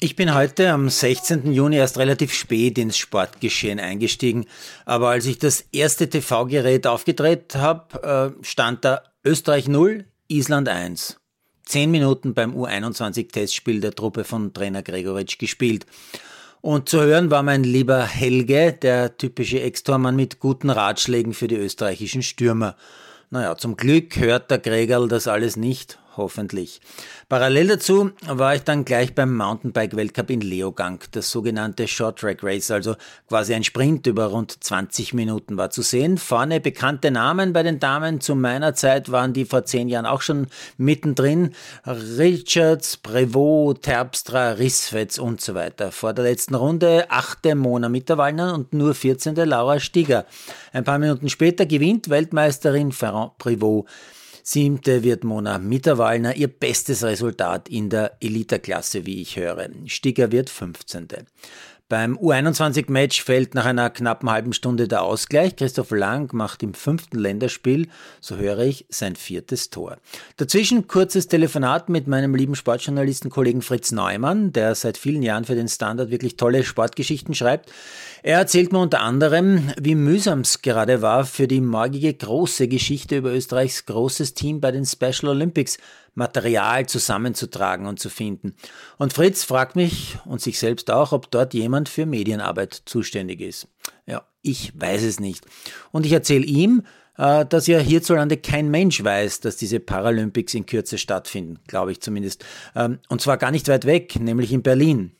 [0.00, 1.52] Ich bin heute am 16.
[1.52, 4.46] Juni erst relativ spät ins Sportgeschehen eingestiegen,
[4.84, 11.18] aber als ich das erste TV-Gerät aufgedreht habe, äh, stand da Österreich 0, Island 1.
[11.64, 15.84] Zehn Minuten beim U21-Testspiel der Truppe von Trainer Gregoritsch gespielt.
[16.60, 21.56] Und zu hören war mein lieber Helge, der typische Ex-Tormann mit guten Ratschlägen für die
[21.56, 22.76] österreichischen Stürmer.
[23.30, 26.82] Naja, zum Glück hört der Gregerl das alles nicht hoffentlich.
[27.30, 31.00] Parallel dazu war ich dann gleich beim Mountainbike-Weltcup in Leogang.
[31.12, 32.96] Das sogenannte Short Track Race, also
[33.28, 36.18] quasi ein Sprint über rund 20 Minuten war zu sehen.
[36.18, 38.20] Vorne bekannte Namen bei den Damen.
[38.20, 41.54] Zu meiner Zeit waren die vor zehn Jahren auch schon mittendrin.
[41.86, 45.92] Richards, Prevot, Terpstra, Rissfetz und so weiter.
[45.92, 49.34] Vor der letzten Runde achte Mona Mitterwallner und nur 14.
[49.36, 50.26] Laura Stieger.
[50.72, 53.86] Ein paar Minuten später gewinnt Weltmeisterin Ferrand Prevot.
[54.50, 59.68] Siebte wird Mona Mitterwallner ihr bestes Resultat in der Eliterklasse, wie ich höre.
[59.84, 61.06] Stiger wird 15.
[61.90, 65.56] Beim U21-Match fällt nach einer knappen halben Stunde der Ausgleich.
[65.56, 67.88] Christoph Lang macht im fünften Länderspiel,
[68.20, 69.96] so höre ich, sein viertes Tor.
[70.36, 75.68] Dazwischen kurzes Telefonat mit meinem lieben Sportjournalisten-Kollegen Fritz Neumann, der seit vielen Jahren für den
[75.68, 77.72] Standard wirklich tolle Sportgeschichten schreibt.
[78.22, 83.16] Er erzählt mir unter anderem, wie mühsam es gerade war für die morgige große Geschichte
[83.16, 85.78] über Österreichs großes Team bei den Special Olympics
[86.18, 88.54] Material zusammenzutragen und zu finden.
[88.98, 93.68] Und Fritz fragt mich und sich selbst auch, ob dort jemand für Medienarbeit zuständig ist.
[94.04, 95.46] Ja, ich weiß es nicht.
[95.92, 96.82] Und ich erzähle ihm,
[97.16, 102.00] äh, dass ja hierzulande kein Mensch weiß, dass diese Paralympics in Kürze stattfinden, glaube ich
[102.00, 102.44] zumindest.
[102.74, 105.12] Ähm, und zwar gar nicht weit weg, nämlich in Berlin.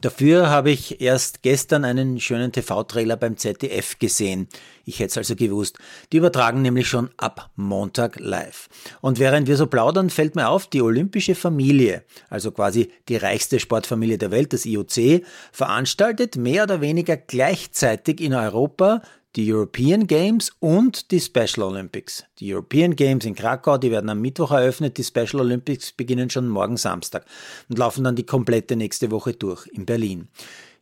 [0.00, 4.48] Dafür habe ich erst gestern einen schönen TV-Trailer beim ZDF gesehen.
[4.86, 5.78] Ich hätte es also gewusst.
[6.12, 8.68] Die übertragen nämlich schon ab Montag live.
[9.02, 13.60] Und während wir so plaudern, fällt mir auf, die olympische Familie, also quasi die reichste
[13.60, 19.02] Sportfamilie der Welt, das IOC, veranstaltet mehr oder weniger gleichzeitig in Europa
[19.36, 22.24] die European Games und die Special Olympics.
[22.38, 26.48] Die European Games in Krakau, die werden am Mittwoch eröffnet, die Special Olympics beginnen schon
[26.48, 27.24] morgen Samstag
[27.68, 30.28] und laufen dann die komplette nächste Woche durch in Berlin.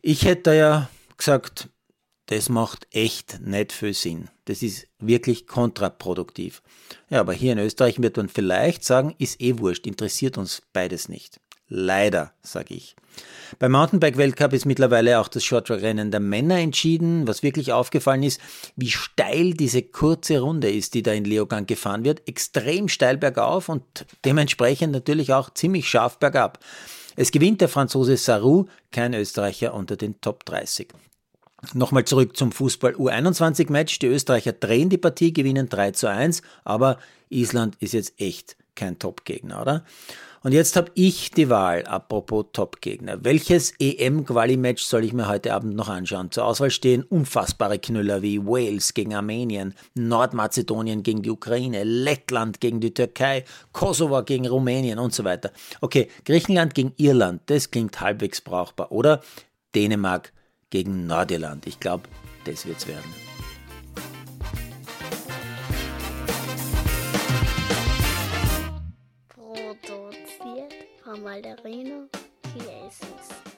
[0.02, 1.68] Ich hätte ja gesagt,
[2.26, 4.28] das macht echt nicht viel Sinn.
[4.44, 6.62] Das ist wirklich kontraproduktiv.
[7.08, 11.08] Ja, aber hier in Österreich wird man vielleicht sagen, ist eh wurscht, interessiert uns beides
[11.08, 11.40] nicht.
[11.72, 12.96] Leider, sage ich.
[13.60, 17.28] Beim Mountainbike-Weltcup ist mittlerweile auch das Shorttrack-Rennen der Männer entschieden.
[17.28, 18.40] Was wirklich aufgefallen ist,
[18.74, 22.26] wie steil diese kurze Runde ist, die da in Leogang gefahren wird.
[22.28, 26.58] Extrem steil bergauf und dementsprechend natürlich auch ziemlich scharf bergab.
[27.14, 30.88] Es gewinnt der Franzose Sarou, kein Österreicher unter den Top 30.
[31.72, 34.00] Nochmal zurück zum Fußball U21-Match.
[34.00, 36.98] Die Österreicher drehen die Partie, gewinnen 3 zu 1, aber
[37.28, 39.84] Island ist jetzt echt kein Top-Gegner, oder?
[40.42, 43.22] Und jetzt habe ich die Wahl, apropos Top-Gegner.
[43.22, 46.30] Welches EM-Quali-Match soll ich mir heute Abend noch anschauen?
[46.30, 52.80] Zur Auswahl stehen unfassbare Knüller wie Wales gegen Armenien, Nordmazedonien gegen die Ukraine, Lettland gegen
[52.80, 55.50] die Türkei, Kosovo gegen Rumänien und so weiter.
[55.82, 58.92] Okay, Griechenland gegen Irland, das klingt halbwegs brauchbar.
[58.92, 59.20] Oder
[59.74, 60.32] Dänemark
[60.70, 61.66] gegen Nordirland.
[61.66, 62.04] Ich glaube,
[62.44, 63.04] das wird's werden.
[71.20, 72.08] Malderino
[72.42, 73.49] Chiesens.